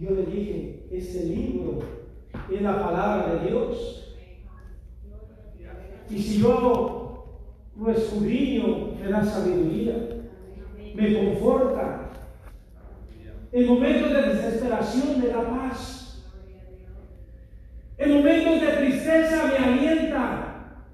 [0.04, 1.78] Yo le dije, este libro
[2.52, 4.14] es la palabra de Dios.
[6.10, 7.34] Y si yo
[7.74, 9.94] lo escudriño, me da sabiduría,
[10.94, 12.10] me conforta.
[13.50, 16.22] En momentos de desesperación me da paz.
[17.96, 20.84] En momentos de tristeza me alienta.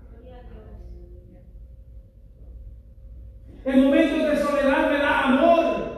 [3.64, 5.90] En momentos de soledad me da amor.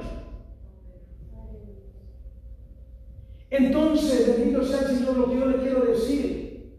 [3.53, 6.73] Entonces, bendito sea el Señor, lo que yo le quiero decir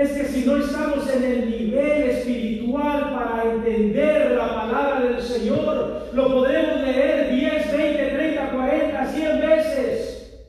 [0.00, 6.08] es que si no estamos en el nivel espiritual para entender la palabra del Señor,
[6.14, 10.40] lo podremos leer 10, 20, 30, 40, 100 veces.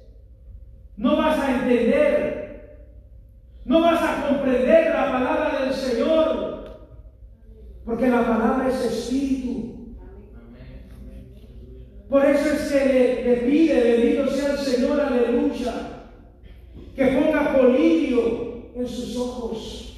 [0.95, 2.87] No vas a entender,
[3.65, 6.79] no vas a comprender la palabra del Señor,
[7.83, 9.95] porque la palabra es espíritu.
[12.09, 15.73] Por eso es que le, pide, bendito sea el Señor, aleluya,
[16.95, 19.97] que ponga polillo en sus ojos,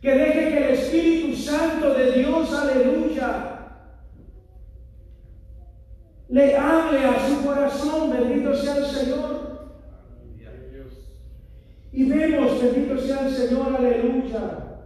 [0.00, 3.52] que deje que el Espíritu Santo de Dios, aleluya,
[6.28, 9.42] le hable a su corazón, bendito sea el Señor.
[11.92, 14.80] Y vemos, bendito sea el Señor, aleluya.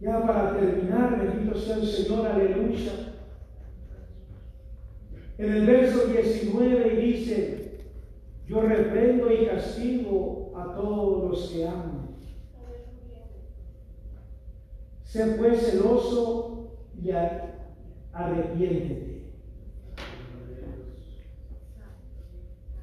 [0.00, 2.92] Ya para terminar, bendito sea el Señor, aleluya.
[5.38, 7.78] En el verso 19 dice,
[8.48, 12.08] yo reprendo y castigo a todos los que amo.
[15.02, 16.70] Sé pues celoso
[17.02, 17.10] y
[18.12, 19.12] arrepiéntete.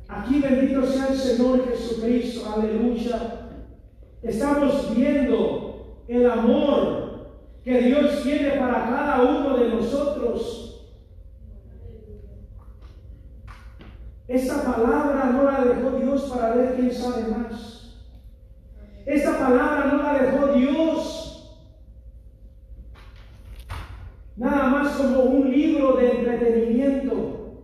[0.07, 3.49] Aquí bendito sea el Señor Jesucristo, aleluya.
[4.21, 7.29] Estamos viendo el amor
[7.63, 10.68] que Dios tiene para cada uno de nosotros.
[14.29, 17.97] Esta palabra no la dejó Dios para ver quién sabe más.
[19.03, 21.59] Esta palabra no la dejó Dios
[24.37, 27.55] nada más como un libro de entretenimiento.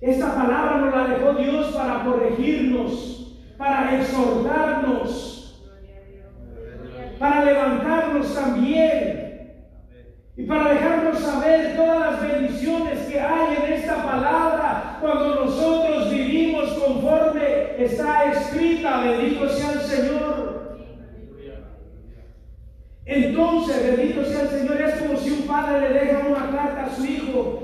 [0.00, 5.64] Esta palabra no la dejó Dios para corregirnos, para exhortarnos,
[7.20, 9.24] para levantarnos también.
[10.36, 13.72] Y para dejarnos saber todas las bendiciones que hay en
[14.14, 20.78] palabra cuando nosotros vivimos conforme está escrita, bendito sea el Señor.
[23.06, 26.94] Entonces, bendito sea el Señor, es como si un padre le deja una carta a
[26.94, 27.60] su hijo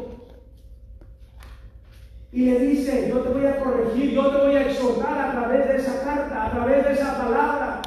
[2.33, 5.67] Y le dice, yo te voy a corregir, yo te voy a exhortar a través
[5.67, 7.83] de esa carta, a través de esa palabra.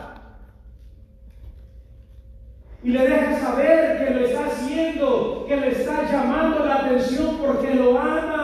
[2.84, 7.74] Y le deja saber que lo está haciendo, que le está llamando la atención porque
[7.76, 8.43] lo ama.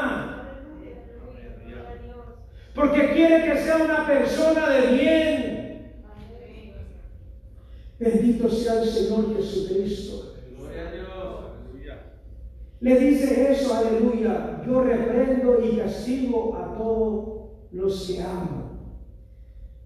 [2.76, 5.60] Porque quiere que sea una persona de bien.
[8.00, 10.30] Bendito sea el Señor Jesucristo.
[12.82, 14.64] Le dice eso, aleluya.
[14.66, 18.70] Yo reprendo y castigo a todos los que amo.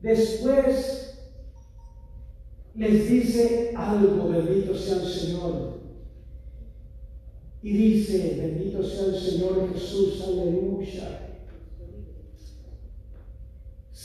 [0.02, 1.18] Después
[2.76, 5.80] les dice algo, bendito sea el Señor.
[7.64, 11.23] Y dice, bendito sea el Señor Jesús, aleluya.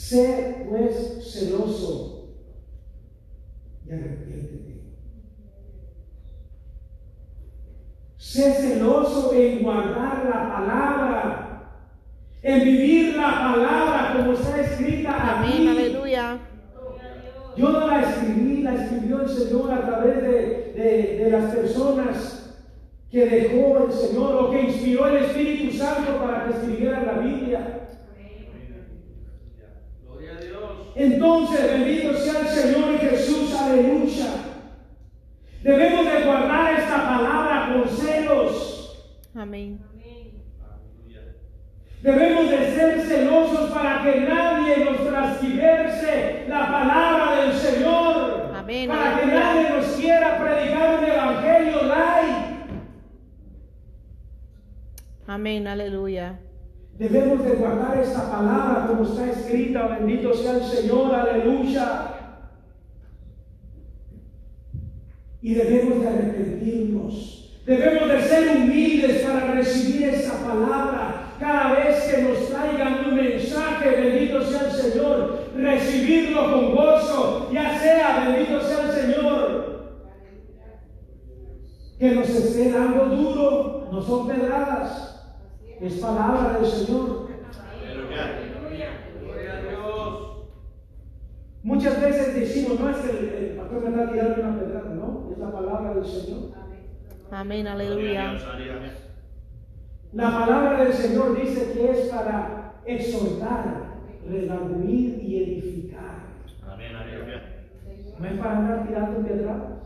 [0.09, 2.29] Sé pues celoso
[3.87, 4.81] y arrepiéntete.
[8.17, 11.83] Sé celoso en guardar la palabra,
[12.41, 15.51] en vivir la palabra como está escrita aquí.
[15.53, 16.39] Amén, aleluya.
[17.55, 22.55] Yo no la escribí, la escribió el Señor a través de, de- de las personas
[23.11, 27.75] que dejó el Señor o que inspiró el Espíritu Santo para que escribieran la Biblia.
[30.05, 30.88] Gloria a Dios.
[30.99, 34.31] Entonces, bendito sea el Señor Jesús, aleluya.
[35.63, 39.15] Debemos de guardar esta palabra con celos.
[39.33, 39.79] Amén.
[42.01, 48.51] Debemos de ser celosos para que nadie nos transgiverse la palabra del Señor.
[48.53, 52.45] Amén, Para que nadie nos quiera predicar un evangelio light.
[55.27, 56.39] Amén, aleluya.
[56.99, 59.87] Debemos de guardar esta palabra como está escrita.
[59.87, 62.07] Bendito sea el Señor, aleluya.
[65.41, 67.61] Y debemos de arrepentirnos.
[67.65, 71.35] Debemos de ser humildes para recibir esta palabra.
[71.39, 77.79] Cada vez que nos traigan un mensaje, bendito sea el Señor, recibirlo con gozo, ya
[77.79, 79.99] sea, bendito sea el Señor,
[81.97, 85.18] que nos esté dando duro, no son pedradas,
[85.81, 87.29] es palabra del Señor.
[87.71, 88.91] Aleluya.
[89.21, 90.29] Gloria a Dios.
[91.63, 95.29] Muchas veces decimos, no es que el, el pastor me está tirando una pedrada, no,
[95.31, 96.51] es la palabra del Señor.
[97.31, 98.37] Amén, aleluya.
[100.13, 106.23] La palabra del Señor dice que es para exhortar, redarguir y edificar.
[106.67, 106.95] Amén.
[106.95, 107.67] Aleluya.
[108.17, 109.79] No es para andar tirando pedradas.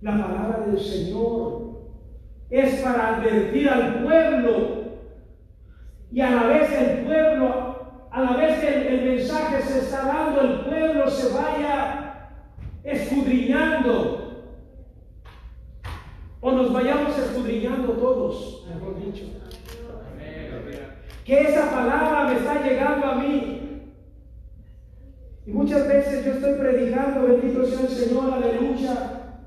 [0.00, 1.73] La palabra del Señor
[2.58, 4.84] es para advertir al pueblo
[6.12, 10.40] y a la vez el pueblo, a la vez el, el mensaje se está dando,
[10.40, 12.30] el pueblo se vaya
[12.84, 14.24] escudriñando
[16.40, 19.24] o nos vayamos escudriñando todos, mejor dicho.
[21.24, 23.90] Que esa palabra me está llegando a mí.
[25.46, 29.40] Y muchas veces yo estoy predicando, bendito sea el Señor, aleluya.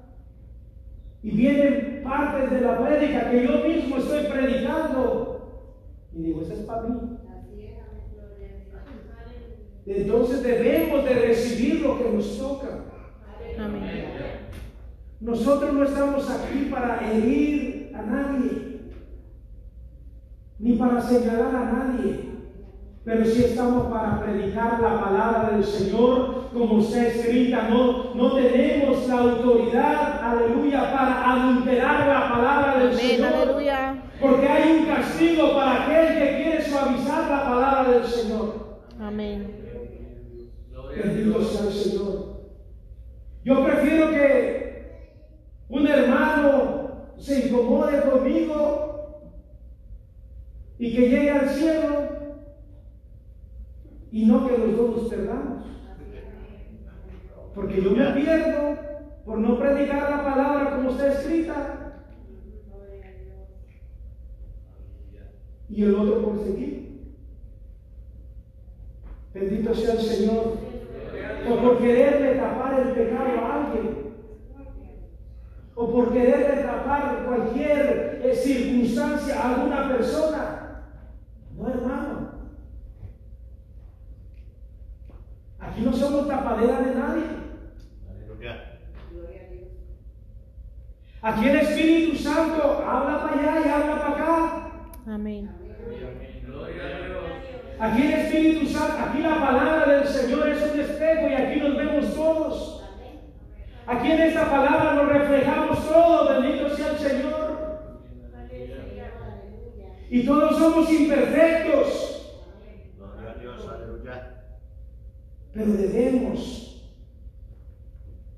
[1.21, 5.67] Y vienen partes de la prédica que yo mismo estoy predicando.
[6.13, 7.17] Y digo, esa es para mí.
[9.85, 12.67] Entonces debemos de recibir lo que nos toca.
[13.59, 14.07] Amén.
[15.19, 18.91] Nosotros no estamos aquí para herir a nadie,
[20.59, 22.19] ni para señalar a nadie,
[23.03, 27.67] pero sí estamos para predicar la palabra del Señor como está escrita.
[27.69, 33.33] No, no tenemos la autoridad, aleluya, para adulterar la palabra del Amén, Señor.
[33.33, 34.03] aleluya.
[34.19, 38.79] Porque hay un castigo para aquel que quiere suavizar la palabra del Señor.
[38.99, 39.53] Amén.
[40.95, 42.41] Bendito sea el Señor.
[43.45, 45.11] Yo prefiero que
[45.69, 49.27] un hermano se incomode conmigo
[50.79, 52.07] y que llegue al cielo
[54.11, 55.63] y no que los dos nos perdamos.
[57.57, 58.77] Porque yo me pierdo
[59.25, 62.03] por no predicar la palabra como está escrita
[65.67, 67.15] y el otro por seguir.
[69.33, 70.57] Bendito sea el Señor.
[71.49, 74.13] O por quererle tapar el pecado a alguien.
[75.73, 80.83] O por quererle tapar cualquier eh, circunstancia a alguna persona.
[81.57, 82.37] No, hermano.
[85.59, 87.47] Aquí no somos tapadera de nadie.
[88.09, 88.79] Aleluya.
[91.27, 94.71] Aquí el Espíritu Santo habla para allá y habla para acá.
[95.07, 95.49] Amén.
[97.79, 101.75] Aquí el Espíritu Santo, aquí la palabra del Señor es un espejo y aquí nos
[101.75, 102.83] vemos todos.
[103.85, 107.57] Aquí en esta palabra nos reflejamos todos, bendito sea el Señor.
[110.09, 112.39] Y todos somos imperfectos,
[112.97, 114.43] Gloria a Dios, aleluya.
[115.53, 116.89] pero debemos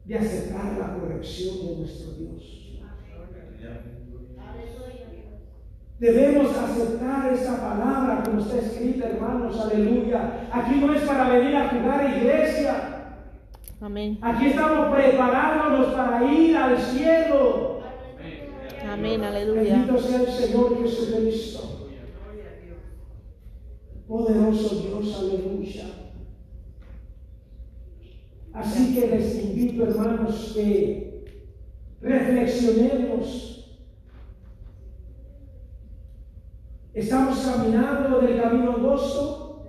[0.06, 2.59] de aceptar la corrección de nuestro Dios.
[6.00, 10.48] Debemos aceptar esa palabra como está escrita, hermanos, aleluya.
[10.50, 13.16] Aquí no es para venir a jugar iglesia.
[13.82, 14.18] Amén.
[14.22, 17.82] Aquí estamos preparándonos para ir al cielo.
[18.90, 19.22] Amén.
[19.22, 19.74] Aleluya.
[19.76, 21.90] Bendito sea el Señor Jesucristo.
[24.08, 25.86] Poderoso Dios, aleluya.
[28.54, 31.26] Así que les invito, hermanos, que
[32.02, 33.59] reflexionemos.
[37.00, 39.68] Estamos caminando del camino angosto.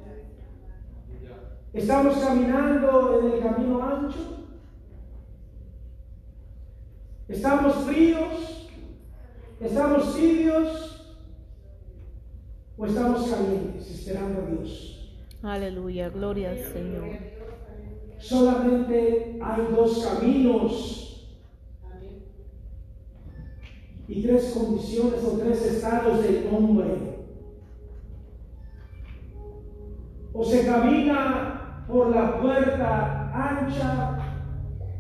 [1.73, 4.49] Estamos caminando en el camino ancho.
[7.29, 8.69] Estamos fríos.
[9.61, 11.15] Estamos tibios.
[12.77, 15.15] O estamos calientes esperando a Dios.
[15.41, 16.09] Aleluya.
[16.09, 17.11] Gloria al Señor.
[18.19, 21.29] Solamente hay dos caminos
[24.09, 27.10] y tres condiciones o tres estados del hombre.
[30.41, 34.17] O se camina por la puerta ancha,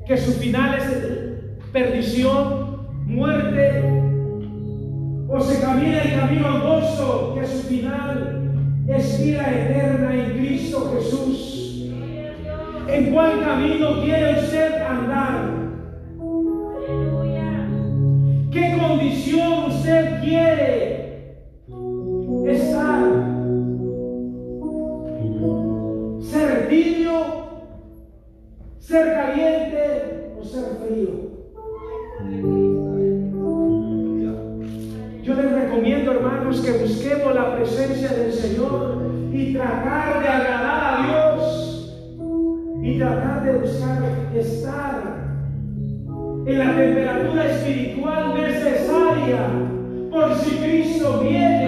[0.06, 4.02] que su final es perdición, muerte,
[5.26, 8.52] o se camina el camino angosto, que su final
[8.86, 11.86] es vida eterna en Cristo Jesús.
[12.86, 15.52] ¿En cuál camino quiere usted andar?
[18.50, 20.69] ¿Qué condición usted quiere
[28.90, 31.10] ¿Ser caliente o ser frío?
[35.22, 41.06] Yo les recomiendo, hermanos, que busquemos la presencia del Señor y tratar de agradar a
[41.06, 41.96] Dios
[42.82, 44.02] y tratar de buscar
[44.34, 45.02] estar
[46.46, 49.38] en la temperatura espiritual necesaria
[50.10, 51.59] por si Cristo viene.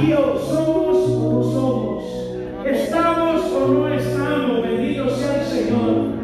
[0.00, 2.04] O somos o no somos.
[2.64, 4.62] Estamos o no estamos.
[4.62, 6.20] Bendito sea el Señor.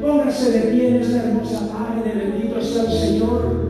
[0.00, 1.57] Póngase de pie esta hermosa